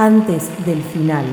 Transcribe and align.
antes 0.00 0.48
del 0.64 0.82
final. 0.82 1.26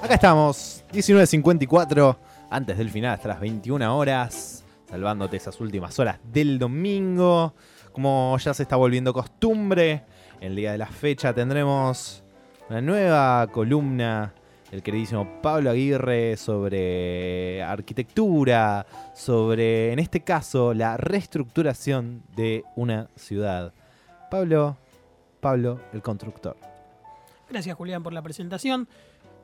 Acá 0.00 0.14
estamos, 0.14 0.84
19.54, 0.92 2.16
antes 2.50 2.78
del 2.78 2.88
final, 2.88 3.14
hasta 3.14 3.26
las 3.26 3.40
21 3.40 3.98
horas, 3.98 4.62
salvándote 4.88 5.36
esas 5.36 5.60
últimas 5.60 5.98
horas 5.98 6.20
del 6.22 6.60
domingo. 6.60 7.54
Como 7.90 8.38
ya 8.38 8.54
se 8.54 8.62
está 8.62 8.76
volviendo 8.76 9.12
costumbre, 9.12 10.04
el 10.40 10.54
día 10.54 10.70
de 10.70 10.78
la 10.78 10.86
fecha 10.86 11.34
tendremos 11.34 12.22
una 12.68 12.80
nueva 12.80 13.48
columna 13.48 14.34
del 14.70 14.82
queridísimo 14.82 15.26
Pablo 15.42 15.70
Aguirre 15.70 16.36
sobre 16.36 17.62
arquitectura, 17.62 18.86
sobre, 19.14 19.92
en 19.92 19.98
este 19.98 20.20
caso, 20.20 20.72
la 20.74 20.96
reestructuración 20.96 22.22
de 22.36 22.64
una 22.76 23.08
ciudad. 23.16 23.72
Pablo, 24.30 24.76
Pablo, 25.40 25.80
el 25.92 26.02
constructor. 26.02 26.56
Gracias 27.48 27.76
Julián 27.76 28.02
por 28.02 28.12
la 28.12 28.22
presentación. 28.22 28.86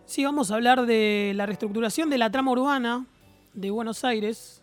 Sí, 0.05 0.25
vamos 0.25 0.53
a 0.53 0.55
hablar 0.55 0.87
de 0.87 1.33
la 1.35 1.47
reestructuración 1.47 2.09
de 2.09 2.19
la 2.19 2.31
trama 2.31 2.53
urbana 2.53 3.07
de 3.53 3.71
Buenos 3.71 4.05
Aires 4.05 4.63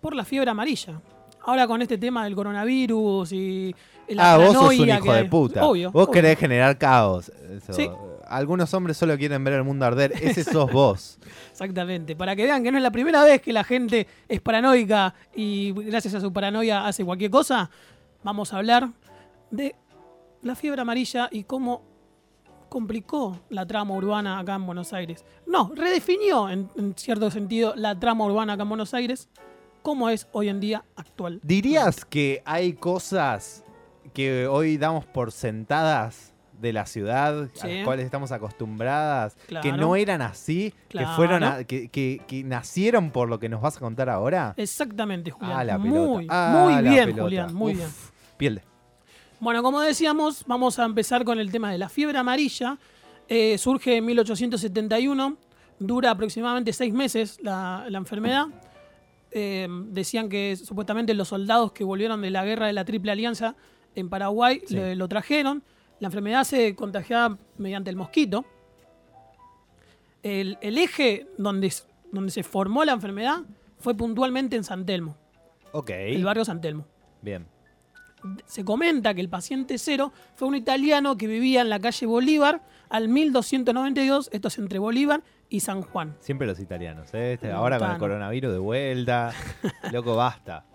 por 0.00 0.16
la 0.16 0.24
fiebre 0.24 0.50
amarilla. 0.50 1.00
Ahora 1.42 1.68
con 1.68 1.80
este 1.80 1.96
tema 1.96 2.24
del 2.24 2.34
coronavirus 2.34 3.32
y 3.32 3.74
la 4.08 4.34
ah, 4.34 4.38
vos 4.38 4.52
sos 4.52 4.78
un 4.78 4.88
hijo 4.88 5.02
que 5.02 5.12
de 5.12 5.24
puta. 5.26 5.64
Obvio, 5.64 5.92
vos 5.92 6.08
obvio. 6.08 6.12
querés 6.12 6.38
generar 6.38 6.76
caos. 6.76 7.28
Eso. 7.28 7.72
Sí. 7.72 7.88
Algunos 8.30 8.72
hombres 8.74 8.96
solo 8.96 9.18
quieren 9.18 9.42
ver 9.42 9.54
el 9.54 9.64
mundo 9.64 9.84
arder. 9.84 10.12
Ese 10.12 10.44
sos 10.44 10.72
vos. 10.72 11.18
Exactamente. 11.50 12.14
Para 12.14 12.36
que 12.36 12.44
vean 12.44 12.62
que 12.62 12.70
no 12.70 12.78
es 12.78 12.82
la 12.82 12.92
primera 12.92 13.24
vez 13.24 13.42
que 13.42 13.52
la 13.52 13.64
gente 13.64 14.06
es 14.28 14.40
paranoica 14.40 15.14
y 15.34 15.72
gracias 15.72 16.14
a 16.14 16.20
su 16.20 16.32
paranoia 16.32 16.86
hace 16.86 17.04
cualquier 17.04 17.30
cosa, 17.30 17.70
vamos 18.22 18.52
a 18.52 18.58
hablar 18.58 18.90
de 19.50 19.74
la 20.42 20.54
fiebre 20.54 20.80
amarilla 20.80 21.28
y 21.32 21.42
cómo 21.42 21.82
complicó 22.68 23.40
la 23.48 23.66
trama 23.66 23.94
urbana 23.94 24.38
acá 24.38 24.54
en 24.54 24.64
Buenos 24.64 24.92
Aires. 24.92 25.24
No, 25.46 25.72
redefinió 25.74 26.48
en, 26.48 26.70
en 26.76 26.94
cierto 26.96 27.32
sentido 27.32 27.74
la 27.74 27.98
trama 27.98 28.24
urbana 28.24 28.52
acá 28.52 28.62
en 28.62 28.68
Buenos 28.68 28.94
Aires 28.94 29.28
como 29.82 30.08
es 30.08 30.28
hoy 30.32 30.48
en 30.48 30.60
día 30.60 30.84
actual. 30.94 31.40
¿Dirías 31.42 32.04
que 32.04 32.42
hay 32.44 32.74
cosas 32.74 33.64
que 34.14 34.46
hoy 34.46 34.76
damos 34.76 35.04
por 35.04 35.32
sentadas 35.32 36.29
de 36.60 36.72
la 36.72 36.86
ciudad, 36.86 37.48
a 37.60 37.66
las 37.66 37.84
cuales 37.84 38.04
estamos 38.04 38.32
acostumbradas, 38.32 39.36
que 39.62 39.72
no 39.72 39.96
eran 39.96 40.22
así, 40.22 40.72
que 40.88 41.06
fueron 41.16 41.42
a- 41.42 41.64
que, 41.64 41.88
que- 41.88 42.20
que 42.26 42.44
nacieron 42.44 43.10
por 43.10 43.28
lo 43.28 43.38
que 43.38 43.48
nos 43.48 43.60
vas 43.60 43.76
a 43.76 43.80
contar 43.80 44.08
ahora? 44.10 44.54
Exactamente, 44.56 45.30
Julián. 45.30 45.58
Ah, 45.58 45.64
la 45.64 45.78
pelota. 45.78 46.00
muy, 46.00 46.26
Ah, 46.28 46.60
muy 46.64 46.74
la 46.82 46.90
bien, 46.90 47.04
pelota. 47.06 47.22
Julián, 47.22 47.54
muy 47.54 47.72
Uf, 47.72 47.78
bien. 47.78 47.90
Piel 48.36 48.60
Bueno, 49.40 49.62
como 49.62 49.80
decíamos, 49.80 50.44
vamos 50.46 50.78
a 50.78 50.84
empezar 50.84 51.24
con 51.24 51.38
el 51.38 51.50
tema 51.50 51.72
de 51.72 51.78
la 51.78 51.88
fiebre 51.88 52.18
amarilla. 52.18 52.76
Eh, 53.28 53.56
surge 53.58 53.96
en 53.96 54.04
1871, 54.04 55.36
dura 55.78 56.10
aproximadamente 56.10 56.72
seis 56.74 56.92
meses 56.92 57.38
la, 57.42 57.86
la 57.88 57.98
enfermedad. 57.98 58.46
Eh, 59.32 59.68
decían 59.86 60.28
que 60.28 60.56
supuestamente 60.56 61.14
los 61.14 61.28
soldados 61.28 61.72
que 61.72 61.84
volvieron 61.84 62.20
de 62.20 62.30
la 62.30 62.44
guerra 62.44 62.66
de 62.66 62.72
la 62.72 62.84
Triple 62.84 63.12
Alianza 63.12 63.54
en 63.94 64.08
Paraguay 64.08 64.60
Sí. 64.66 64.74
le- 64.74 64.96
lo 64.96 65.08
trajeron. 65.08 65.62
La 66.00 66.08
enfermedad 66.08 66.44
se 66.44 66.74
contagiaba 66.74 67.38
mediante 67.58 67.90
el 67.90 67.96
mosquito. 67.96 68.44
El, 70.22 70.58
el 70.60 70.76
eje 70.78 71.26
donde, 71.38 71.72
donde 72.12 72.30
se 72.30 72.42
formó 72.42 72.84
la 72.84 72.92
enfermedad 72.92 73.40
fue 73.78 73.94
puntualmente 73.94 74.56
en 74.56 74.64
San 74.64 74.84
Telmo, 74.84 75.16
Ok. 75.72 75.88
el 75.90 76.22
barrio 76.24 76.44
San 76.44 76.60
Telmo 76.60 76.84
Bien. 77.22 77.46
se 78.44 78.62
comenta 78.62 79.14
que 79.14 79.22
el 79.22 79.30
paciente 79.30 79.78
cero 79.78 80.12
fue 80.34 80.46
un 80.48 80.54
italiano 80.56 81.16
que 81.16 81.26
vivía 81.26 81.62
en 81.62 81.70
la 81.70 81.80
calle 81.80 82.04
Bolívar 82.04 82.60
al 82.90 83.08
1292, 83.08 84.28
esto 84.32 84.48
es 84.48 84.58
entre 84.58 84.78
Bolívar 84.78 85.22
y 85.48 85.60
San 85.60 85.80
Juan. 85.80 86.14
Siempre 86.20 86.46
los 86.46 86.60
italianos, 86.60 87.14
¿eh? 87.14 87.32
Este, 87.34 87.50
Ahora 87.50 87.78
con 87.78 87.90
el 87.90 87.98
coronavirus 87.98 88.52
de 88.52 88.58
vuelta. 88.58 89.32
Loco, 89.92 90.16
basta. 90.16 90.66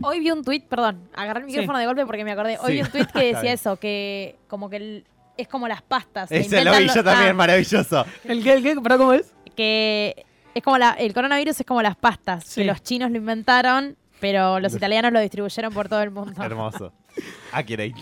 Hoy 0.00 0.20
vi 0.20 0.30
un 0.30 0.42
tuit, 0.42 0.64
perdón, 0.64 1.08
agarré 1.14 1.40
el 1.40 1.46
Sí. 1.46 1.52
micrófono 1.52 1.78
de 1.78 1.86
golpe 1.86 2.06
porque 2.06 2.24
me 2.24 2.32
acordé. 2.32 2.58
Hoy 2.60 2.68
Sí. 2.68 2.72
vi 2.74 2.80
un 2.82 2.88
tuit 2.90 3.10
que 3.10 3.24
decía 3.34 3.52
eso, 3.52 3.76
que 3.76 4.36
como 4.48 4.70
que 4.70 4.76
el- 4.76 5.04
es 5.36 5.48
como 5.48 5.68
las 5.68 5.82
pastas. 5.82 6.30
Ese 6.32 6.64
lo 6.64 6.72
vi 6.76 6.88
yo 6.88 7.02
también, 7.04 7.30
ah, 7.30 7.34
maravilloso. 7.34 8.04
¿El 8.24 8.42
qué? 8.42 8.52
¿El 8.54 8.62
qué? 8.62 8.76
¿Pero 8.82 8.98
cómo 8.98 9.12
es? 9.12 9.32
que 9.54 10.24
es 10.54 10.62
como 10.62 10.78
la, 10.78 10.92
el 10.92 11.12
coronavirus 11.12 11.60
es 11.60 11.66
como 11.66 11.82
las 11.82 11.94
pastas, 11.96 12.44
Sí. 12.44 12.62
que 12.62 12.66
los 12.66 12.82
chinos 12.82 13.10
lo 13.10 13.18
inventaron, 13.18 13.96
pero 14.18 14.54
los 14.60 14.72
Los- 14.72 14.74
italianos 14.78 15.12
lo 15.12 15.20
distribuyeron 15.20 15.74
por 15.74 15.88
todo 15.90 16.00
el 16.02 16.10
mundo. 16.10 16.42
Hermoso. 16.42 16.92
Ah, 17.52 17.62
quiere 17.62 17.88
ir. 17.88 17.94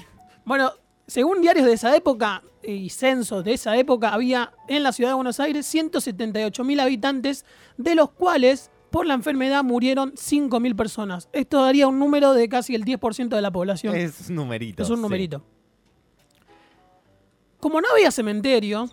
Bueno, 0.45 0.71
según 1.09 1.43
diarios 1.43 1.67
de 1.67 1.73
esa 1.73 1.95
época 1.97 2.43
y 2.63 2.91
censos 2.91 3.43
de 3.45 3.55
esa 3.55 3.77
época, 3.77 4.11
había 4.11 4.53
en 4.69 4.85
la 4.85 4.93
ciudad 4.93 5.11
de 5.11 5.15
Buenos 5.15 5.41
Aires 5.41 5.67
178 5.67 6.63
mil 6.63 6.79
habitantes, 6.79 7.45
de 7.77 7.97
los 7.97 8.11
cuales 8.13 8.71
por 8.91 9.07
la 9.07 9.15
enfermedad 9.15 9.63
murieron 9.63 10.13
5 10.17 10.61
mil 10.61 10.75
personas. 10.75 11.29
Esto 11.33 11.63
daría 11.63 11.87
un 11.89 11.99
número 11.99 12.35
de 12.35 12.49
casi 12.49 12.75
el 12.75 12.85
10% 12.85 13.29
de 13.29 13.41
la 13.41 13.51
población. 13.51 13.95
Es 13.95 14.29
un 14.29 14.37
numerito. 14.37 14.83
Es 14.83 14.91
un 14.91 14.97
sí. 14.97 15.03
numerito. 15.03 15.43
Como 17.61 17.81
no 17.81 17.89
había 17.93 18.11
cementerio, 18.11 18.89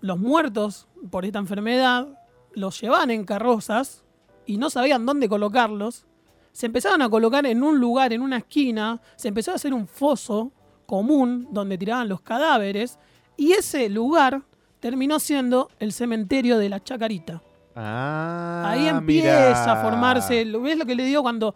los 0.00 0.18
muertos 0.18 0.88
por 1.10 1.24
esta 1.24 1.38
enfermedad 1.38 2.08
los 2.54 2.80
llevaban 2.80 3.10
en 3.10 3.24
carrozas 3.24 4.04
y 4.46 4.56
no 4.56 4.70
sabían 4.70 5.04
dónde 5.06 5.28
colocarlos. 5.28 6.06
Se 6.52 6.66
empezaban 6.66 7.02
a 7.02 7.08
colocar 7.08 7.46
en 7.46 7.62
un 7.62 7.78
lugar, 7.80 8.12
en 8.12 8.20
una 8.20 8.38
esquina, 8.38 9.00
se 9.16 9.28
empezó 9.28 9.52
a 9.52 9.54
hacer 9.54 9.74
un 9.74 9.86
foso 9.86 10.52
común 10.86 11.48
donde 11.50 11.78
tiraban 11.78 12.08
los 12.08 12.20
cadáveres 12.20 12.98
y 13.36 13.52
ese 13.52 13.88
lugar 13.88 14.42
terminó 14.80 15.18
siendo 15.18 15.70
el 15.78 15.92
cementerio 15.92 16.58
de 16.58 16.68
la 16.68 16.82
Chacarita. 16.82 17.42
Ah, 17.74 18.64
Ahí 18.66 18.86
empieza 18.86 19.28
mirá. 19.48 19.72
a 19.72 19.82
formarse, 19.82 20.44
¿lo- 20.44 20.60
¿ves 20.60 20.76
lo 20.76 20.84
que 20.86 20.94
le 20.94 21.04
digo 21.04 21.22
cuando 21.22 21.54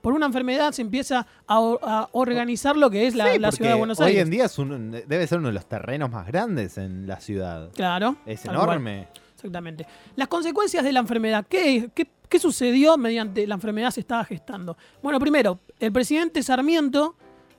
por 0.00 0.14
una 0.14 0.26
enfermedad 0.26 0.72
se 0.72 0.82
empieza 0.82 1.26
a, 1.46 2.08
organizar 2.12 2.76
lo 2.76 2.90
que 2.90 3.06
es 3.06 3.14
la, 3.14 3.32
Sí, 3.32 3.38
la 3.38 3.48
porque 3.48 3.56
ciudad 3.58 3.70
de 3.72 3.78
Buenos 3.78 4.00
hoy 4.00 4.06
Aires? 4.08 4.22
en 4.24 4.30
día 4.30 4.44
es 4.46 4.58
un- 4.58 4.90
debe 4.90 5.26
ser 5.26 5.38
uno 5.38 5.48
de 5.48 5.54
los 5.54 5.66
terrenos 5.66 6.10
más 6.10 6.26
grandes 6.26 6.76
en 6.78 7.06
la 7.06 7.20
ciudad. 7.20 7.70
Claro. 7.74 8.16
Es 8.26 8.40
cual, 8.42 8.56
enorme. 8.56 9.08
Exactamente. 9.34 9.86
Las 10.16 10.28
consecuencias 10.28 10.82
de 10.84 10.92
la 10.92 11.00
enfermedad. 11.00 11.44
¿Qué, 11.48 11.90
qué, 11.94 12.08
qué 12.28 12.38
sucedió 12.38 12.96
mediante 12.96 13.46
la 13.46 13.54
enfermedad 13.54 13.90
se 13.90 14.00
estaba 14.00 14.24
gestando? 14.24 14.76
Bueno, 15.02 15.18
primero, 15.20 15.58
el 15.78 15.92
presidente 15.92 16.42
Sarmiento, 16.42 17.14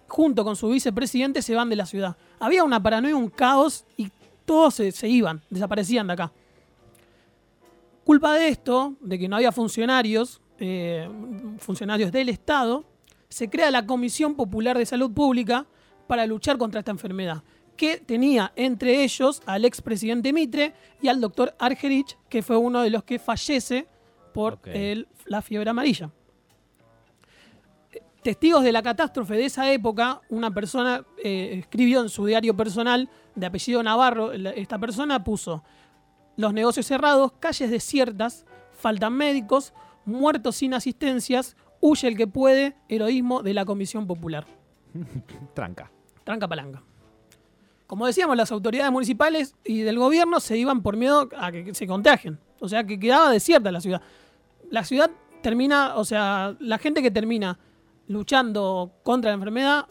junto 0.07 0.43
con 0.43 0.55
su 0.55 0.69
vicepresidente, 0.69 1.41
se 1.41 1.55
van 1.55 1.69
de 1.69 1.75
la 1.75 1.85
ciudad. 1.85 2.15
Había 2.39 2.63
una 2.63 2.81
paranoia, 2.81 3.15
un 3.15 3.29
caos 3.29 3.85
y 3.97 4.09
todos 4.45 4.75
se, 4.75 4.91
se 4.91 5.07
iban, 5.07 5.41
desaparecían 5.49 6.07
de 6.07 6.13
acá. 6.13 6.31
Culpa 8.03 8.33
de 8.33 8.49
esto, 8.49 8.95
de 8.99 9.17
que 9.17 9.27
no 9.27 9.35
había 9.37 9.51
funcionarios, 9.51 10.41
eh, 10.59 11.07
funcionarios 11.59 12.11
del 12.11 12.29
Estado, 12.29 12.83
se 13.29 13.49
crea 13.49 13.71
la 13.71 13.85
Comisión 13.85 14.35
Popular 14.35 14.77
de 14.77 14.85
Salud 14.85 15.11
Pública 15.11 15.65
para 16.07 16.25
luchar 16.25 16.57
contra 16.57 16.79
esta 16.79 16.91
enfermedad, 16.91 17.43
que 17.77 17.97
tenía 17.97 18.51
entre 18.55 19.03
ellos 19.03 19.41
al 19.45 19.65
expresidente 19.65 20.33
Mitre 20.33 20.73
y 21.01 21.07
al 21.07 21.21
doctor 21.21 21.55
Argerich, 21.59 22.17
que 22.29 22.43
fue 22.43 22.57
uno 22.57 22.81
de 22.81 22.89
los 22.89 23.03
que 23.03 23.19
fallece 23.19 23.87
por 24.33 24.59
el- 24.73 25.07
la 25.25 25.41
fiebre 25.41 25.69
amarilla. 25.69 26.11
Testigos 28.21 28.63
de 28.63 28.71
la 28.71 28.81
catástrofe 28.81 29.35
de 29.35 29.45
esa 29.45 29.71
época, 29.71 30.21
una 30.29 30.53
persona 30.53 31.05
eh, 31.23 31.57
escribió 31.59 32.01
en 32.01 32.09
su 32.09 32.25
diario 32.25 32.55
personal, 32.55 33.09
de 33.35 33.45
apellido 33.47 33.81
Navarro, 33.83 34.31
esta 34.31 34.77
persona 34.77 35.23
puso 35.23 35.63
los 36.35 36.53
negocios 36.53 36.85
cerrados, 36.85 37.33
calles 37.39 37.69
desiertas, 37.69 38.45
faltan 38.71 39.13
médicos, 39.13 39.73
muertos 40.05 40.57
sin 40.57 40.73
asistencias, 40.73 41.55
huye 41.79 42.07
el 42.07 42.17
que 42.17 42.27
puede, 42.27 42.75
heroísmo 42.89 43.43
de 43.43 43.53
la 43.53 43.65
Comisión 43.65 44.07
Popular. 44.07 44.45
Tranca. 45.53 45.91
Tranca 46.23 46.47
palanca. 46.47 46.83
Como 47.87 48.07
decíamos, 48.07 48.37
las 48.37 48.51
autoridades 48.51 48.91
municipales 48.91 49.55
y 49.63 49.81
del 49.81 49.99
gobierno 49.99 50.39
se 50.39 50.57
iban 50.57 50.81
por 50.81 50.97
miedo 50.97 51.29
a 51.37 51.51
que 51.51 51.73
se 51.75 51.85
contagien. 51.85 52.39
O 52.59 52.67
sea, 52.67 52.83
que 52.85 52.99
quedaba 52.99 53.29
desierta 53.29 53.71
la 53.71 53.81
ciudad. 53.81 54.01
La 54.71 54.83
ciudad 54.83 55.11
termina, 55.41 55.95
o 55.95 56.05
sea, 56.05 56.55
la 56.59 56.77
gente 56.77 57.01
que 57.01 57.11
termina 57.11 57.59
luchando 58.07 58.93
contra 59.03 59.31
la 59.31 59.35
enfermedad, 59.35 59.87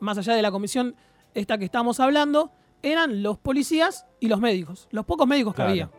más 0.00 0.16
allá 0.18 0.34
de 0.34 0.42
la 0.42 0.50
comisión 0.50 0.94
esta 1.34 1.58
que 1.58 1.64
estamos 1.64 2.00
hablando, 2.00 2.52
eran 2.82 3.22
los 3.22 3.38
policías 3.38 4.06
y 4.20 4.28
los 4.28 4.40
médicos, 4.40 4.88
los 4.90 5.04
pocos 5.04 5.26
médicos 5.26 5.52
que 5.54 5.56
Claro. 5.56 5.70
había. 5.70 5.90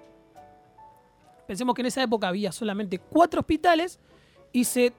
Pensemos 1.48 1.76
que 1.76 1.82
en 1.82 1.88
esa 1.88 2.02
época 2.04 2.28
había 2.28 2.52
solamente 2.52 3.00
cuatro 3.00 3.42
hospitales 3.42 4.00
y 4.52 4.64
se, 4.64 4.94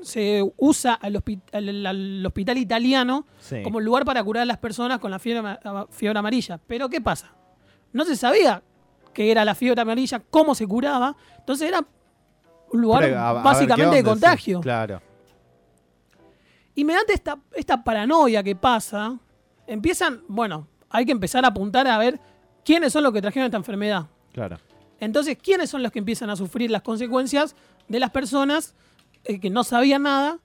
se 0.00 0.42
usa 0.56 0.94
al, 0.94 1.14
hospi- 1.14 1.40
al- 1.52 1.86
al 1.86 2.26
hospital 2.26 2.58
italiano 2.58 3.26
Sí. 3.38 3.62
como 3.62 3.80
lugar 3.80 4.04
para 4.04 4.22
curar 4.24 4.42
a 4.42 4.46
las 4.46 4.58
personas 4.58 4.98
con 4.98 5.10
la 5.10 5.18
fiebre, 5.18 5.58
fiebre 5.90 6.18
amarilla. 6.18 6.58
Pero 6.66 6.88
¿qué 6.88 7.00
pasa? 7.00 7.32
No 7.92 8.04
se 8.04 8.16
sabía 8.16 8.62
qué 9.14 9.30
era 9.30 9.44
la 9.44 9.54
fiebre 9.54 9.80
amarilla, 9.80 10.20
cómo 10.30 10.54
se 10.54 10.66
curaba. 10.66 11.16
Entonces 11.38 11.68
era 11.68 11.84
un 12.72 12.80
lugar 12.80 13.02
Pero, 13.02 13.18
a- 13.18 13.28
a 13.30 13.32
ver, 13.34 13.42
básicamente 13.42 13.90
¿qué 13.90 13.96
de? 13.96 14.02
Sí, 14.02 14.04
contagio. 14.08 14.60
claro. 14.60 15.00
Y 16.74 16.84
mediante 16.84 17.12
esta, 17.12 17.38
esta 17.54 17.82
paranoia 17.82 18.42
que 18.42 18.54
pasa, 18.54 19.18
empiezan, 19.66 20.22
bueno, 20.28 20.68
hay 20.90 21.04
que 21.04 21.12
empezar 21.12 21.44
a 21.44 21.48
apuntar 21.48 21.86
a 21.86 21.98
ver 21.98 22.20
quiénes 22.64 22.92
son 22.92 23.02
los 23.02 23.12
que 23.12 23.22
trajeron 23.22 23.46
esta 23.46 23.56
enfermedad. 23.56 24.06
Claro. 24.32 24.58
Entonces, 25.00 25.38
¿quiénes 25.40 25.70
son 25.70 25.82
los 25.82 25.92
que 25.92 25.98
empiezan 25.98 26.30
a 26.30 26.36
sufrir 26.36 26.70
las 26.70 26.82
consecuencias 26.82 27.54
de 27.88 28.00
las 28.00 28.10
personas 28.10 28.74
eh, 29.24 29.38
que 29.40 29.50
no 29.50 29.64
sabían 29.64 30.02
nada? 30.02 30.38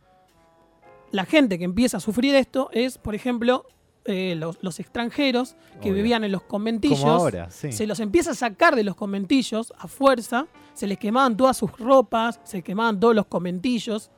La 1.12 1.26
gente 1.26 1.58
que 1.58 1.66
empieza 1.66 1.98
a 1.98 2.00
sufrir 2.00 2.36
esto 2.36 2.70
es, 2.72 2.98
por 2.98 3.16
ejemplo, 3.16 3.66
eh, 4.06 4.36
los, 4.36 4.58
los 4.62 4.80
extranjeros 4.80 5.56
que 5.82 5.90
Obvio. 5.90 5.96
vivían 6.04 6.24
en 6.24 6.32
los 6.32 6.44
conventillos. 6.44 7.00
Como 7.00 7.12
ahora, 7.12 7.50
sí. 7.50 7.72
Se 7.72 7.88
los 7.88 8.00
empieza 8.00 8.32
a 8.32 8.36
sacar 8.36 8.76
de 8.76 8.84
los 8.84 8.96
conventillos 8.96 9.74
a 9.78 9.88
fuerza, 9.88 10.48
se 10.74 10.88
les 10.88 10.98
quemaban 10.98 11.38
todas 11.38 11.58
sus 11.58 11.72
ropas, 11.78 12.40
se 12.44 12.62
quemaban 12.64 13.00
todos 13.00 13.16
los 13.16 13.28
conventillos, 13.28 14.12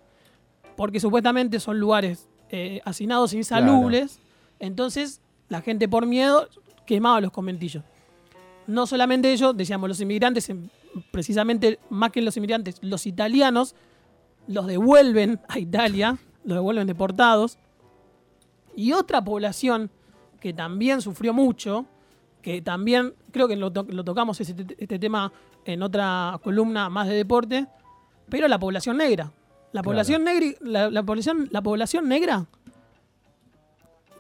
porque 0.75 0.99
supuestamente 0.99 1.59
son 1.59 1.79
lugares 1.79 2.27
eh, 2.49 2.81
hacinados 2.83 3.33
insalubres. 3.33 4.19
Entonces, 4.59 5.21
la 5.49 5.61
gente 5.61 5.87
por 5.87 6.05
miedo 6.05 6.47
quemaba 6.85 7.21
los 7.21 7.31
conventillos. 7.31 7.83
No 8.67 8.87
solamente 8.87 9.31
ellos, 9.31 9.55
decíamos, 9.55 9.87
los 9.89 10.01
inmigrantes, 10.01 10.49
em, 10.49 10.69
precisamente 11.11 11.79
más 11.89 12.11
que 12.11 12.21
los 12.21 12.35
inmigrantes, 12.37 12.77
los 12.81 13.05
italianos 13.05 13.75
los 14.47 14.65
devuelven 14.67 15.39
a 15.47 15.59
Italia, 15.59 16.17
los 16.43 16.55
devuelven 16.57 16.87
deportados. 16.87 17.57
Y 18.75 18.91
otra 18.93 19.23
población 19.23 19.89
que 20.39 20.53
también 20.53 21.01
sufrió 21.01 21.33
mucho, 21.33 21.85
que 22.41 22.61
también 22.61 23.13
creo 23.31 23.47
que 23.47 23.55
lo, 23.55 23.71
to- 23.71 23.85
lo 23.89 24.03
tocamos 24.03 24.39
este 24.41 24.99
tema 24.99 25.31
en 25.65 25.81
otra 25.81 26.39
columna 26.43 26.89
más 26.89 27.07
de 27.07 27.15
deporte, 27.15 27.65
pero 28.29 28.47
la 28.47 28.59
población 28.59 28.97
negra. 28.97 29.25
La 29.71 29.81
Claro. 29.81 29.85
población 29.85 30.23
negra, 30.23 30.47
la, 30.61 30.89
la 30.89 31.03
población, 31.03 31.47
la 31.51 31.61
población 31.61 32.07
negra, 32.07 32.45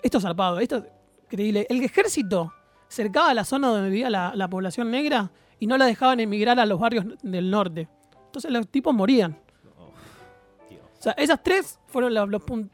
esto 0.03 0.17
es 0.17 0.23
zarpado, 0.23 0.59
esto 0.59 0.77
es 0.77 0.83
increíble. 1.25 1.67
El 1.69 1.81
ejército 1.83 2.53
cercaba 2.87 3.33
la 3.33 3.43
zona 3.45 3.67
donde 3.69 3.89
vivía 3.89 4.09
la, 4.09 4.33
la 4.35 4.47
población 4.49 4.91
negra 4.91 5.31
y 5.59 5.67
no 5.67 5.77
la 5.77 5.85
dejaban 5.85 6.19
emigrar 6.19 6.59
a 6.59 6.65
los 6.65 6.79
barrios 6.79 7.05
del 7.21 7.49
norte. 7.49 7.87
Entonces 8.27 8.51
los 8.51 8.67
tipos 8.67 8.93
morían. 8.93 9.37
O 10.99 11.01
sea, 11.05 11.13
esas 11.13 11.41
tres 11.43 11.79
fueron 11.87 12.13
lo, 12.13 12.25
lo 12.25 12.39
pun- 12.39 12.69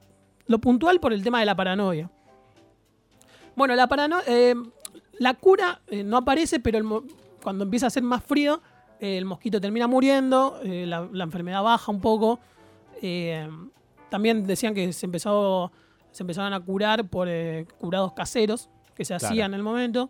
lo 0.48 0.60
puntual 0.60 1.00
por 1.00 1.14
el 1.14 1.24
tema 1.24 1.40
de 1.40 1.46
la 1.46 1.56
paranoia. 1.56 2.10
Bueno, 3.56 3.76
la 3.76 3.88
paranoia. 3.88 4.24
la 5.20 5.34
cura 5.36 5.82
eh, 5.88 6.04
no 6.04 6.18
aparece, 6.18 6.60
pero 6.60 7.04
cuando 7.44 7.64
empieza 7.66 7.88
a 7.88 7.88
hacer 7.88 8.04
más 8.04 8.24
frío, 8.24 8.62
eh, 9.00 9.18
el 9.18 9.26
mosquito 9.26 9.60
termina 9.60 9.88
muriendo, 9.88 10.60
eh, 10.64 10.86
la, 10.88 11.08
enfermedad 11.24 11.62
baja 11.64 11.92
un 11.92 12.00
poco. 12.02 12.40
eh, 13.02 13.50
también 14.10 14.46
decían 14.46 14.74
que 14.74 14.92
se, 14.94 15.06
empezó, 15.06 15.72
se 16.12 16.24
empezaban 16.24 16.54
a 16.54 16.60
curar 16.60 17.08
por 17.08 17.28
eh, 17.30 17.66
curados 17.80 18.14
caseros 18.14 18.70
que 18.96 19.06
se 19.06 19.16
Claro. 19.18 19.28
hacían 19.32 19.54
en 19.54 19.58
el 19.60 19.64
momento. 19.64 20.10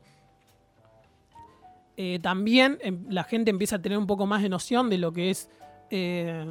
Eh, 1.98 2.19
también 2.21 2.77
em, 2.81 3.06
la 3.09 3.24
gente 3.24 3.51
empieza 3.51 3.75
a 3.75 3.81
tener 3.81 3.98
un 3.98 4.07
poco 4.07 4.25
más 4.25 4.42
de 4.42 4.50
noción 4.50 4.89
de 4.89 4.98
lo 4.98 5.12
que 5.12 5.30
es 5.30 5.50
eh, 5.89 6.45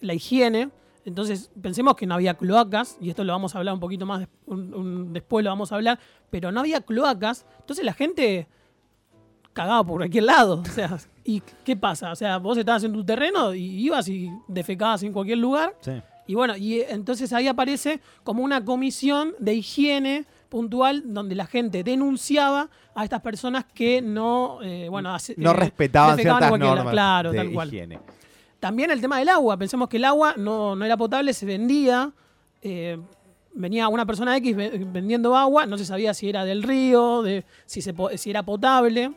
la 0.00 0.14
higiene. 0.14 0.70
Entonces, 1.04 1.50
pensemos 1.62 1.94
que 1.94 2.06
no 2.06 2.14
había 2.14 2.34
cloacas, 2.34 2.98
y 3.00 3.08
esto 3.10 3.22
lo 3.22 3.32
vamos 3.32 3.54
a 3.54 3.58
hablar 3.58 3.74
un 3.74 3.80
poquito 3.80 4.04
más 4.04 4.20
des- 4.20 4.28
un- 4.46 4.74
un- 4.74 5.12
después, 5.12 5.44
lo 5.44 5.50
vamos 5.50 5.70
a 5.70 5.76
hablar, 5.76 5.98
pero 6.30 6.50
no 6.50 6.60
había 6.60 6.80
cloacas. 6.80 7.46
Entonces 7.60 7.84
la 7.84 7.92
gente 7.92 8.48
cagaba 9.52 9.84
por 9.84 9.98
cualquier 9.98 10.24
lado. 10.24 10.60
O 10.60 10.64
sea, 10.64 10.98
¿y 11.24 11.40
qué 11.64 11.76
pasa? 11.76 12.10
O 12.10 12.16
sea, 12.16 12.38
vos 12.38 12.58
estabas 12.58 12.82
en 12.82 12.92
tu 12.92 13.04
terreno 13.04 13.54
y 13.54 13.62
ibas 13.86 14.08
y 14.08 14.28
defecabas 14.48 15.02
en 15.04 15.12
cualquier 15.12 15.38
lugar. 15.38 15.76
Sí. 15.80 15.92
Y 16.26 16.34
bueno, 16.34 16.56
y 16.56 16.80
eh, 16.80 16.86
entonces 16.90 17.32
ahí 17.32 17.46
aparece 17.48 18.00
como 18.24 18.42
una 18.42 18.64
comisión 18.64 19.34
de 19.38 19.54
higiene 19.54 20.24
puntual 20.48 21.02
donde 21.06 21.34
la 21.34 21.46
gente 21.46 21.82
denunciaba 21.84 22.68
a 22.94 23.04
estas 23.04 23.20
personas 23.20 23.64
que 23.74 24.00
no, 24.00 24.60
eh, 24.62 24.88
bueno, 24.88 25.14
hace- 25.14 25.34
No 25.36 25.50
eh, 25.50 25.54
respetaban 25.54 26.16
ciertas 26.18 26.58
normas 26.58 26.92
Claro, 26.92 27.30
de 27.32 27.38
tal 27.38 27.52
cual. 27.52 27.68
higiene. 27.68 27.98
También 28.60 28.90
el 28.90 29.00
tema 29.00 29.18
del 29.18 29.28
agua. 29.28 29.56
Pensemos 29.56 29.88
que 29.88 29.98
el 29.98 30.04
agua 30.04 30.34
no, 30.36 30.74
no 30.74 30.84
era 30.84 30.96
potable, 30.96 31.32
se 31.32 31.46
vendía. 31.46 32.10
eh, 32.62 32.98
venía 33.58 33.88
una 33.88 34.04
persona 34.04 34.36
X 34.36 34.54
ve- 34.56 34.86
vendiendo 34.92 35.34
agua, 35.36 35.64
no 35.66 35.78
se 35.78 35.84
sabía 35.86 36.12
si 36.14 36.28
era 36.28 36.44
del 36.44 36.62
río, 36.62 37.22
de, 37.22 37.44
si, 37.64 37.80
se, 37.80 37.94
si 38.16 38.30
era 38.30 38.42
potable. 38.42 39.12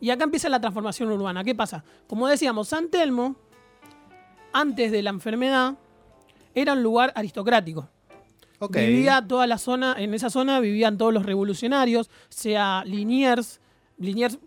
Y 0.00 0.10
acá 0.10 0.24
empieza 0.24 0.48
la 0.48 0.60
transformación 0.60 1.10
urbana. 1.10 1.44
¿Qué 1.44 1.54
pasa? 1.54 1.84
Como 2.06 2.26
decíamos, 2.26 2.68
San 2.68 2.88
Telmo, 2.88 3.36
antes 4.54 4.90
de 4.90 5.02
la 5.02 5.10
enfermedad, 5.10 5.74
era 6.54 6.72
un 6.72 6.82
lugar 6.82 7.12
aristocrático. 7.14 7.88
Vivía 8.86 9.22
toda 9.26 9.46
la 9.46 9.58
zona, 9.58 9.94
en 9.98 10.14
esa 10.14 10.30
zona 10.30 10.60
vivían 10.60 10.96
todos 10.96 11.12
los 11.12 11.26
revolucionarios, 11.26 12.08
sea 12.30 12.82
Liniers, 12.86 13.60
Liniers 13.98 14.38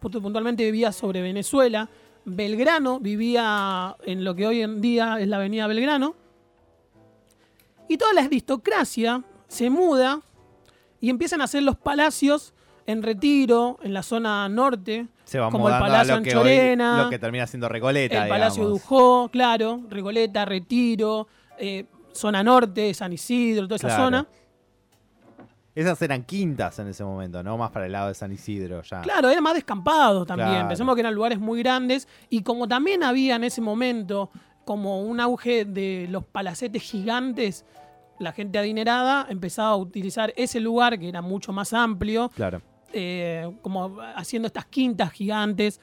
pu- 0.00 0.20
puntualmente 0.20 0.64
vivía 0.64 0.92
sobre 0.92 1.22
Venezuela, 1.22 1.88
Belgrano 2.24 3.00
vivía 3.00 3.96
en 4.04 4.24
lo 4.24 4.34
que 4.34 4.46
hoy 4.46 4.60
en 4.60 4.80
día 4.80 5.18
es 5.20 5.28
la 5.28 5.36
avenida 5.36 5.66
Belgrano, 5.68 6.14
y 7.88 7.96
toda 7.96 8.12
la 8.12 8.22
aristocracia 8.22 9.22
se 9.48 9.70
muda 9.70 10.20
y 11.00 11.08
empiezan 11.10 11.40
a 11.40 11.44
hacer 11.44 11.62
los 11.62 11.76
palacios 11.76 12.54
en 12.86 13.02
Retiro, 13.02 13.78
en 13.82 13.94
la 13.94 14.02
zona 14.02 14.48
norte, 14.48 15.06
Se 15.32 15.38
va 15.40 15.50
como 15.50 15.68
el 15.68 15.78
Palacio 15.78 16.14
hoy- 16.14 16.18
Anchorena, 16.18 17.02
lo 17.04 17.10
que 17.10 17.18
termina 17.18 17.46
siendo 17.46 17.68
Recoleta, 17.68 18.22
el 18.24 18.28
Palacio. 18.28 18.68
Dujó, 18.68 19.28
claro, 19.30 19.80
Recoleta, 19.88 20.44
Retiro, 20.44 21.26
eh, 21.58 21.86
zona 22.12 22.42
norte, 22.44 22.92
San 22.94 23.12
Isidro, 23.12 23.64
toda 23.66 23.76
esa 23.76 23.96
zona. 23.96 24.26
Esas 25.74 26.02
eran 26.02 26.24
quintas 26.24 26.78
en 26.80 26.88
ese 26.88 27.02
momento, 27.02 27.42
¿no? 27.42 27.56
Más 27.56 27.70
para 27.70 27.86
el 27.86 27.92
lado 27.92 28.08
de 28.08 28.14
San 28.14 28.30
Isidro 28.30 28.82
ya. 28.82 29.00
Claro, 29.00 29.30
era 29.30 29.40
más 29.40 29.54
descampado 29.54 30.26
también. 30.26 30.50
Claro. 30.50 30.68
Pensemos 30.68 30.94
que 30.94 31.00
eran 31.00 31.14
lugares 31.14 31.38
muy 31.40 31.62
grandes 31.62 32.06
y 32.28 32.42
como 32.42 32.68
también 32.68 33.02
había 33.02 33.36
en 33.36 33.44
ese 33.44 33.62
momento 33.62 34.28
como 34.66 35.00
un 35.00 35.18
auge 35.18 35.64
de 35.64 36.06
los 36.10 36.24
palacetes 36.26 36.82
gigantes, 36.82 37.64
la 38.18 38.32
gente 38.32 38.58
adinerada 38.58 39.26
empezaba 39.30 39.70
a 39.70 39.76
utilizar 39.76 40.34
ese 40.36 40.60
lugar 40.60 40.98
que 40.98 41.08
era 41.08 41.22
mucho 41.22 41.52
más 41.54 41.72
amplio, 41.72 42.28
Claro. 42.36 42.60
Eh, 42.92 43.50
como 43.62 44.00
haciendo 44.16 44.46
estas 44.46 44.66
quintas 44.66 45.12
gigantes. 45.12 45.80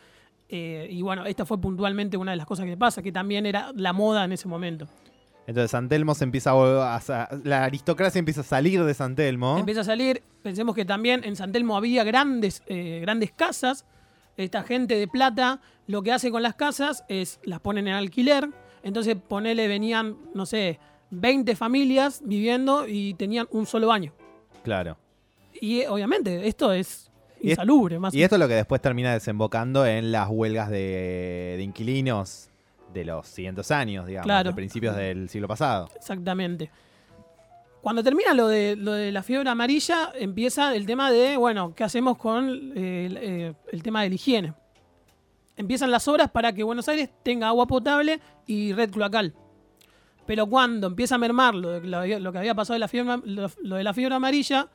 eh, 0.50 0.88
y 0.90 1.02
bueno, 1.02 1.26
esta 1.26 1.46
fue 1.46 1.60
puntualmente 1.60 2.18
una 2.18 2.32
de 2.32 2.38
las 2.38 2.46
cosas 2.46 2.66
que 2.66 2.76
pasa, 2.78 3.02
que 3.02 3.12
también 3.12 3.46
era 3.46 3.72
la 3.76 3.94
moda 3.94 4.26
en 4.26 4.32
ese 4.32 4.48
momento. 4.48 4.88
Entonces 5.50 5.72
San 5.72 5.90
Telmo 5.90 6.14
se 6.14 6.26
empieza 6.26 6.52
a, 6.52 6.96
a 6.96 7.30
La 7.44 7.64
aristocracia 7.64 8.20
empieza 8.20 8.42
a 8.42 8.44
salir 8.44 8.84
de 8.84 8.94
San 8.94 9.16
Telmo. 9.16 9.58
Empieza 9.58 9.82
a 9.82 9.84
salir, 9.84 10.22
pensemos 10.44 10.76
que 10.76 10.86
también 10.86 11.24
en 11.24 11.36
San 11.36 11.52
Telmo 11.52 11.76
había 11.76 12.04
grandes, 12.04 12.62
eh, 12.68 13.00
grandes 13.02 13.32
casas. 13.32 13.84
Esta 14.38 14.62
gente 14.62 14.96
de 14.96 15.08
plata 15.08 15.60
lo 15.88 16.04
que 16.04 16.12
hace 16.12 16.30
con 16.30 16.44
las 16.44 16.54
casas 16.54 17.04
es 17.08 17.40
las 17.44 17.60
ponen 17.62 17.88
en 17.88 17.96
alquiler. 17.96 18.48
Entonces, 18.84 19.18
ponele, 19.28 19.68
venían, 19.68 20.18
no 20.36 20.46
sé, 20.46 20.80
20 21.10 21.56
familias 21.56 22.22
viviendo 22.24 22.88
y 22.88 23.16
tenían 23.16 23.48
un 23.50 23.66
solo 23.66 23.88
baño. 23.88 24.14
Claro. 24.64 24.98
Y 25.62 25.82
eh, 25.82 25.90
obviamente, 25.90 26.48
esto 26.48 26.72
es 26.72 27.10
Y 27.42 27.48
es- 27.48 27.52
insalubre, 27.52 28.00
más 28.00 28.14
Y 28.14 28.24
esto 28.24 28.36
es 28.36 28.40
lo 28.40 28.48
que 28.48 28.56
después 28.56 28.82
termina 28.82 29.14
desembocando 29.14 29.86
en 29.86 30.12
las 30.12 30.30
huelgas 30.30 30.70
de, 30.70 31.56
de 31.58 31.64
inquilinos 31.64 32.50
de 32.94 33.06
los 33.06 33.28
siguientes 33.28 33.70
años, 33.72 34.08
digamos, 34.08 34.26
Claro. 34.26 34.50
de 34.50 34.56
principios 34.56 34.96
del 34.96 35.30
siglo 35.30 35.48
pasado. 35.48 35.90
Exactamente. 35.96 36.72
Cuando 37.82 38.04
termina 38.04 38.34
lo 38.34 38.48
de, 38.48 38.76
lo 38.76 38.92
de 38.94 39.12
la 39.12 39.24
fiebre 39.24 39.50
amarilla, 39.50 40.12
empieza 40.16 40.76
el 40.76 40.86
tema 40.86 41.12
de, 41.12 41.38
bueno, 41.38 41.74
¿qué 41.76 41.84
hacemos 41.86 42.18
con 42.18 42.74
eh, 42.76 43.06
el, 43.06 43.18
eh, 43.18 43.54
el 43.72 43.84
tema 43.84 44.02
de 44.04 44.10
la 44.10 44.16
higiene? 44.16 44.54
Empiezan 45.56 45.92
las 45.92 46.08
obras 46.08 46.30
para 46.32 46.52
que 46.54 46.64
Buenos 46.64 46.88
Aires 46.90 47.10
tenga 47.24 47.48
agua 47.48 47.68
potable 47.68 48.20
y 48.48 48.74
red 48.74 48.90
cloacal. 48.92 49.34
Pero 50.26 50.46
cuando 50.48 50.88
empieza 50.88 51.16
a 51.16 51.18
mermar 51.18 51.56
lo, 51.56 51.80
de- 51.80 52.20
lo 52.20 52.32
que 52.32 52.38
había 52.38 52.54
pasado 52.56 52.74
de 52.76 52.80
la 52.80 52.88
fiebre, 52.88 53.18
lo, 53.26 53.50
lo 53.64 53.76
de 53.76 53.84
la 53.84 53.94
fiebre 53.94 54.16
amarilla, 54.16 54.68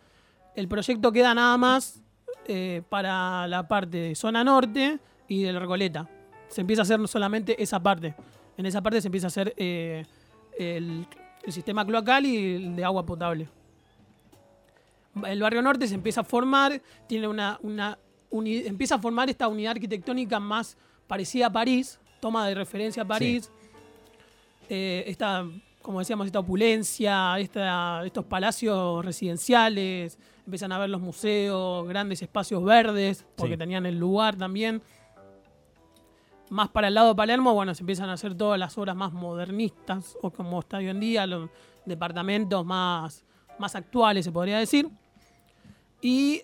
el 0.56 0.68
proyecto 0.68 1.12
queda 1.12 1.34
nada 1.34 1.56
más 1.56 2.02
eh, 2.46 2.82
para 2.88 3.46
la 3.48 3.66
parte 3.66 3.96
de 3.96 4.14
zona 4.14 4.44
norte 4.44 4.98
y 5.28 5.42
de 5.42 5.52
la 5.52 5.60
Recoleta. 5.60 6.08
Se 6.48 6.60
empieza 6.60 6.82
a 6.82 6.84
hacer 6.84 7.06
solamente 7.08 7.60
esa 7.62 7.82
parte. 7.82 8.14
En 8.56 8.66
esa 8.66 8.82
parte 8.82 9.00
se 9.00 9.08
empieza 9.08 9.26
a 9.26 9.28
hacer 9.28 9.54
eh, 9.56 10.04
el, 10.58 11.06
el 11.42 11.52
sistema 11.52 11.84
cloacal 11.84 12.24
y 12.26 12.54
el 12.54 12.76
de 12.76 12.84
agua 12.84 13.04
potable. 13.04 13.48
El 15.26 15.40
barrio 15.40 15.62
norte 15.62 15.86
se 15.86 15.94
empieza 15.94 16.20
a 16.22 16.24
formar, 16.24 16.80
tiene 17.08 17.28
una, 17.28 17.58
una 17.62 17.98
uni- 18.30 18.66
empieza 18.66 18.96
a 18.96 18.98
formar 18.98 19.30
esta 19.30 19.48
unidad 19.48 19.72
arquitectónica 19.72 20.40
más 20.40 20.76
parecida 21.06 21.46
a 21.46 21.52
París, 21.52 21.98
toma 22.20 22.46
de 22.48 22.54
referencia 22.54 23.02
a 23.02 23.06
París. 23.06 23.50
Eh, 24.68 25.04
esta, 25.06 25.44
como 25.84 25.98
decíamos, 25.98 26.24
esta 26.26 26.38
opulencia, 26.38 27.38
esta- 27.38 28.04
estos 28.06 28.24
palacios 28.24 29.04
residenciales, 29.04 30.18
empiezan 30.46 30.72
a 30.72 30.78
ver 30.78 30.88
los 30.88 31.02
museos, 31.02 31.86
grandes 31.86 32.22
espacios 32.22 32.64
verdes, 32.64 33.26
porque 33.36 33.52
Sí. 33.52 33.58
tenían 33.58 33.84
el 33.86 33.98
lugar 33.98 34.34
también. 34.36 34.82
más 36.50 36.68
para 36.68 36.88
el 36.88 36.94
lado 36.94 37.08
de 37.08 37.14
Palermo, 37.16 37.52
bueno, 37.54 37.74
se 37.74 37.82
empiezan 37.82 38.08
a 38.10 38.12
hacer 38.12 38.34
todas 38.36 38.58
las 38.60 38.76
obras 38.78 38.94
más 38.94 39.12
modernistas, 39.12 40.16
o 40.22 40.30
como 40.30 40.60
está 40.60 40.76
hoy 40.76 40.88
en 40.88 41.00
día, 41.00 41.26
los 41.26 41.48
departamentos 41.84 42.64
más, 42.64 43.24
más 43.58 43.74
actuales, 43.74 44.24
se 44.26 44.30
podría 44.30 44.58
decir. 44.58 44.88
Y 46.00 46.42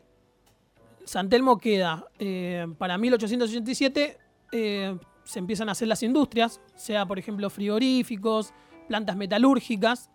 San 1.05 1.29
Telmo 1.29 1.59
queda, 1.59 2.07
eh, 2.19 2.67
para 2.79 2.97
1887, 2.99 4.17
eh, 4.53 4.99
se 5.23 5.39
empiezan 5.39 5.69
a 5.69 5.73
hacer 5.73 5.87
las 5.87 6.03
industrias, 6.03 6.61
sea 6.75 7.07
por 7.07 7.19
ejemplo 7.19 7.49
frigoríficos, 7.51 8.53
plantas 8.91 9.15
metalúrgicas, 9.17 10.11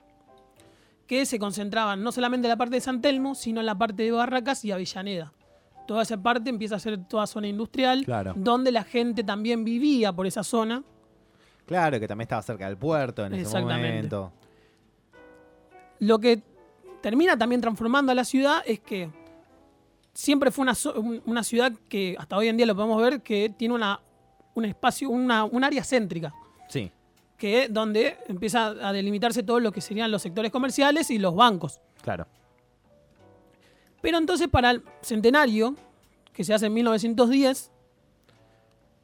que 1.08 1.26
se 1.26 1.40
concentraban 1.40 2.04
no 2.04 2.12
solamente 2.12 2.48
en 2.48 2.50
la 2.50 2.58
parte 2.58 2.76
de 2.76 2.82
San 2.82 3.00
Telmo, 3.02 3.34
sino 3.34 3.62
en 3.62 3.66
la 3.68 3.78
parte 3.78 4.04
de 4.04 4.12
Barracas 4.12 4.66
y 4.66 4.74
Avellaneda. 4.74 5.32
Toda 5.88 6.02
esa 6.04 6.22
parte 6.22 6.50
empieza 6.50 6.76
a 6.76 6.80
ser 6.80 6.98
toda 7.08 7.26
zona 7.26 7.48
industrial, 7.48 8.04
Claro. 8.04 8.34
donde 8.36 8.74
la 8.74 8.84
gente 8.84 9.24
también 9.24 9.64
vivía 9.64 10.12
por 10.12 10.28
esa 10.28 10.44
zona. 10.44 10.84
Claro, 11.66 12.02
que 12.02 12.08
también 12.08 12.26
estaba 12.26 12.42
cerca 12.42 12.68
del 12.68 12.76
puerto 12.76 13.26
en 13.26 13.34
ese 13.36 13.62
momento. 13.62 14.34
Lo 16.00 16.20
que 16.20 16.42
termina 17.02 17.38
también 17.38 17.62
transformando 17.62 18.12
a 18.12 18.16
la 18.16 18.26
ciudad 18.26 18.62
es 18.66 18.82
que 18.82 19.10
siempre 20.14 20.52
fue 20.52 20.64
una, 20.64 20.74
una 21.26 21.44
ciudad 21.44 21.72
que 21.88 22.18
hasta 22.20 22.36
hoy 22.36 22.50
en 22.50 22.58
día 22.58 22.66
lo 22.66 22.76
podemos 22.76 23.02
ver 23.02 23.22
que 23.22 23.54
tiene 23.56 23.74
una, 23.74 24.02
un 24.54 24.66
espacio, 24.66 25.10
una, 25.10 25.46
un 25.46 25.64
área 25.64 25.84
céntrica, 25.84 26.34
Sí, 26.68 26.92
que 27.38 27.64
es 27.64 27.74
donde 27.74 28.18
empieza 28.28 28.68
a 28.68 28.94
delimitarse 28.94 29.44
todo 29.44 29.60
lo 29.60 29.72
que 29.72 29.82
serían 29.82 30.10
los 30.12 30.22
sectores 30.22 30.52
comerciales 30.52 31.10
y 31.12 31.20
los 31.20 31.36
bancos. 31.36 31.80
claro. 32.02 32.26
Pero 34.02 34.20
entonces 34.20 34.48
para 34.48 34.70
el 34.72 34.84
centenario, 35.02 35.76
que 36.32 36.44
se 36.44 36.54
hace 36.54 36.68
en 36.68 36.74
1910, 36.76 37.72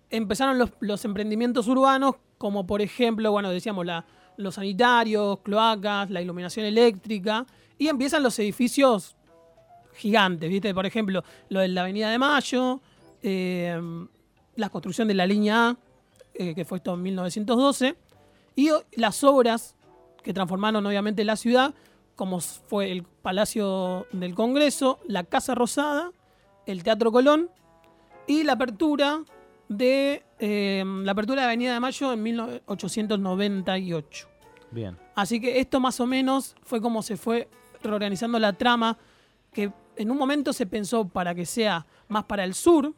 empezaron 0.09 0.57
los, 0.59 0.69
los 0.79 1.03
emprendimientos 1.05 1.67
urbanos, 1.67 2.15
como 2.37 2.67
por 2.67 2.81
ejemplo, 2.81 3.31
bueno, 3.31 3.49
decíamos, 3.49 3.85
la- 3.85 4.05
los 4.37 4.55
sanitarios, 4.55 5.39
cloacas, 5.39 6.09
la 6.09 6.21
iluminación 6.21 6.65
eléctrica, 6.65 7.45
y 7.77 7.87
empiezan 7.87 8.21
los 8.23 8.37
edificios 8.39 9.15
gigantes, 9.95 10.49
¿viste? 10.49 10.73
Por 10.73 10.85
ejemplo, 10.85 11.23
lo 11.49 11.59
de 11.61 11.67
la 11.69 11.81
Avenida 11.81 12.09
de 12.11 12.17
Mayo, 12.19 12.79
eh, 13.23 13.79
la 14.55 14.69
construcción 14.69 15.07
de 15.07 15.13
la 15.15 15.25
línea 15.25 15.69
A, 15.69 15.77
eh, 16.33 16.53
que 16.55 16.63
fue 16.63 16.77
esto 16.77 16.93
en 16.93 17.01
1912, 17.01 17.95
y 18.55 18.69
las 18.95 19.23
obras 19.23 19.75
que 20.23 20.33
transformaron 20.33 20.85
obviamente 20.85 21.23
la 21.23 21.35
ciudad, 21.35 21.73
como 22.15 22.39
fue 22.39 22.91
el 22.91 23.03
Palacio 23.03 24.05
del 24.11 24.35
Congreso, 24.35 24.99
la 25.07 25.23
Casa 25.23 25.55
Rosada, 25.55 26.11
el 26.65 26.83
Teatro 26.83 27.11
Colón 27.11 27.49
y 28.27 28.43
la 28.43 28.53
apertura 28.53 29.23
de 29.67 30.23
eh, 30.39 30.83
la 30.85 31.11
apertura 31.13 31.41
de 31.41 31.47
Avenida 31.47 31.73
de 31.73 31.79
Mayo 31.79 32.13
en 32.13 32.23
1898. 32.23 34.27
Bien. 34.71 34.97
Así 35.15 35.41
que 35.41 35.59
esto 35.59 35.79
más 35.79 35.99
o 35.99 36.07
menos 36.07 36.55
fue 36.63 36.81
como 36.81 37.01
se 37.01 37.17
fue 37.17 37.49
reorganizando 37.83 38.39
la 38.39 38.53
trama, 38.53 38.97
que 39.51 39.71
en 39.95 40.11
un 40.11 40.17
momento 40.17 40.53
se 40.53 40.65
pensó 40.65 41.07
para 41.07 41.35
que 41.35 41.45
sea 41.45 41.85
más 42.07 42.23
para 42.25 42.43
el 42.43 42.53
sur, 42.53 42.93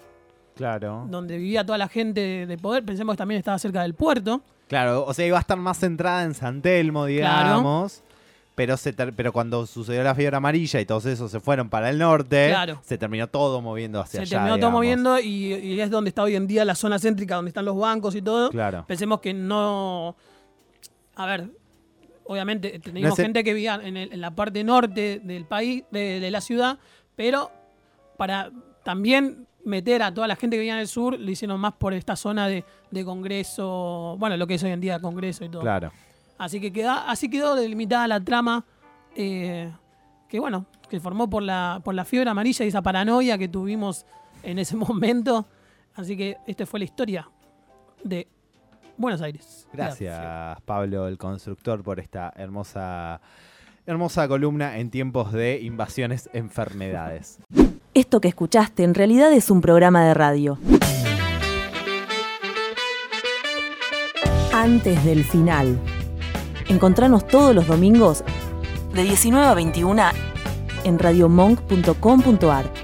Claro. 0.55 1.07
donde 1.09 1.37
vivía 1.37 1.65
toda 1.65 1.77
la 1.77 1.87
gente 1.87 2.45
de 2.45 2.57
poder, 2.57 2.83
pensemos 2.83 3.13
que 3.13 3.17
también 3.17 3.39
estaba 3.39 3.57
cerca 3.57 3.81
del 3.81 3.95
puerto, 3.95 4.41
Claro, 4.73 5.05
o 5.05 5.13
sea, 5.13 5.25
iba 5.27 5.37
a 5.37 5.41
estar 5.41 5.57
más 5.57 5.77
centrada 5.79 6.23
en 6.23 6.33
San 6.33 6.61
Telmo, 6.63 7.05
digamos. 7.05 8.01
Pero, 8.55 8.75
se 8.77 8.91
ter- 8.93 9.13
pero 9.13 9.31
cuando 9.33 9.65
sucedió 9.65 10.03
la 10.03 10.13
fiebre 10.15 10.37
amarilla 10.37 10.79
y 10.79 10.85
todos 10.85 11.05
esos 11.07 11.31
se 11.31 11.39
fueron 11.39 11.69
para 11.69 11.89
el 11.89 11.97
norte, 11.97 12.49
Claro. 12.49 12.79
se 12.83 12.97
terminó 12.99 13.27
todo 13.27 13.61
moviendo 13.61 13.99
hacia 13.99 14.19
se 14.19 14.21
allá. 14.23 14.37
terminó 14.37 14.59
todo 14.59 14.69
moviendo 14.71 15.19
y, 15.19 15.53
y 15.55 15.79
es 15.81 15.89
donde 15.89 16.09
está 16.09 16.21
hoy 16.23 16.35
en 16.35 16.45
día 16.45 16.63
la 16.63 16.75
zona 16.75 16.99
céntrica, 16.99 17.35
donde 17.35 17.49
están 17.49 17.65
los 17.65 17.75
bancos 17.77 18.13
y 18.15 18.21
todo. 18.21 18.49
Claro. 18.51 18.85
Pensemos 18.87 19.21
que 19.21 19.33
no. 19.33 20.15
A 21.15 21.25
ver, 21.25 21.49
obviamente 22.25 22.77
teníamos 22.79 23.17
No 23.17 23.23
gente 23.23 23.43
que 23.43 23.53
vivía 23.55 23.79
en, 23.83 23.97
el- 23.97 24.13
en 24.13 24.21
la 24.21 24.31
parte 24.31 24.63
norte 24.63 25.19
del 25.23 25.45
país, 25.45 25.83
de, 25.91 26.19
de 26.19 26.29
la 26.31 26.41
ciudad, 26.41 26.77
pero 27.15 27.51
para 28.17 28.51
también 28.83 29.47
meter 29.65 30.03
a 30.03 30.13
toda 30.13 30.27
la 30.27 30.35
gente 30.35 30.55
que 30.55 30.61
vivía 30.61 30.73
en 30.73 30.79
el 30.79 30.87
sur, 30.87 31.19
lo 31.19 31.31
hicieron 31.31 31.59
más 31.59 31.73
por 31.73 31.93
esta 31.93 32.15
zona 32.15 32.47
de, 32.47 32.65
de 32.91 33.05
Congreso, 33.05 34.15
bueno, 34.19 34.37
lo 34.37 34.47
que 34.47 34.55
es 34.55 34.63
hoy 34.63 34.71
en 34.71 34.81
día 34.81 34.99
Congreso 34.99 35.45
y 35.45 35.49
todo. 35.49 35.61
Claro. 35.61 35.91
Así 36.37 36.59
que 36.59 36.73
queda, 36.73 37.09
así 37.09 37.29
quedó 37.29 37.55
delimitada 37.55 38.07
la 38.07 38.19
trama 38.19 38.65
eh, 39.15 39.71
que 40.27 40.39
bueno, 40.39 40.65
que 40.89 40.99
formó 40.99 41.29
por 41.29 41.43
la, 41.43 41.81
por 41.83 41.93
la 41.93 42.05
fiebre 42.05 42.29
amarilla 42.29 42.65
y 42.65 42.67
esa 42.67 42.81
paranoia 42.81 43.37
que 43.37 43.47
tuvimos 43.47 44.05
en 44.41 44.59
ese 44.59 44.75
momento. 44.77 45.45
Así 45.95 46.17
que 46.17 46.37
esta 46.47 46.65
fue 46.65 46.79
la 46.79 46.85
historia 46.85 47.29
de 48.03 48.27
Buenos 48.97 49.21
Aires. 49.21 49.67
Gracias, 49.71 50.59
Pablo, 50.61 51.07
el 51.07 51.17
constructor, 51.17 51.83
por 51.83 51.99
esta 51.99 52.33
hermosa, 52.35 53.21
hermosa 53.85 54.27
columna 54.27 54.79
en 54.79 54.89
tiempos 54.89 55.31
de 55.31 55.61
invasiones, 55.61 56.29
enfermedades. 56.33 57.39
Esto 57.95 58.19
que 58.21 58.27
escuchaste 58.27 58.83
en 58.83 58.95
realidad 58.95 59.31
es 59.33 59.51
un 59.51 59.61
programa 59.61 60.03
de 60.03 60.15
radio. 60.15 60.57
Antes 64.51 65.05
del 65.05 65.23
final. 65.23 65.79
Encontranos 66.69 67.27
todos 67.27 67.53
los 67.53 67.67
domingos 67.67 68.23
de 68.95 69.03
19 69.03 69.45
a 69.45 69.53
21 69.53 70.03
en 70.85 70.97
radiomonk.com.ar. 70.97 72.82